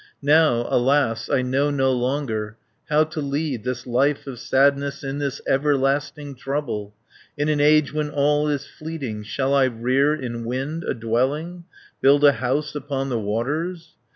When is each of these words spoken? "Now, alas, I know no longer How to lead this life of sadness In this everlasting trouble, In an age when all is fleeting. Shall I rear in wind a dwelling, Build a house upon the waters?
"Now, 0.23 0.65
alas, 0.67 1.29
I 1.29 1.43
know 1.43 1.69
no 1.69 1.91
longer 1.91 2.57
How 2.89 3.03
to 3.03 3.21
lead 3.21 3.63
this 3.63 3.85
life 3.85 4.25
of 4.25 4.39
sadness 4.39 5.03
In 5.03 5.19
this 5.19 5.41
everlasting 5.47 6.33
trouble, 6.33 6.95
In 7.37 7.49
an 7.49 7.59
age 7.61 7.93
when 7.93 8.09
all 8.09 8.47
is 8.49 8.65
fleeting. 8.65 9.21
Shall 9.21 9.53
I 9.53 9.65
rear 9.65 10.15
in 10.15 10.43
wind 10.43 10.83
a 10.85 10.95
dwelling, 10.95 11.65
Build 12.01 12.23
a 12.23 12.31
house 12.31 12.73
upon 12.73 13.09
the 13.09 13.19
waters? 13.19 13.89